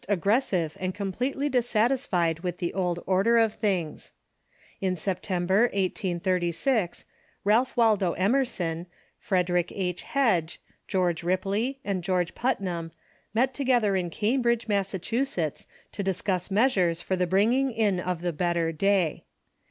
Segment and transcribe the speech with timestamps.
[0.09, 4.11] aofofressive, and completely dissatisfied with the old or Origm ''^/.• t der of things.
[4.79, 7.05] In September, 1836,
[7.43, 8.87] Ralph Waldo Emer son,
[9.19, 10.01] Frederick H.
[10.01, 12.91] Hedge, George Ripley, and George Putnam
[13.35, 18.33] met together in Cambridge, Massachusetts, to discuss meas ures for the bringing in of the
[18.33, 19.25] better day.